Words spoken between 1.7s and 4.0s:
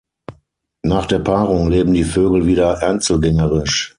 die Vögel wieder einzelgängerisch.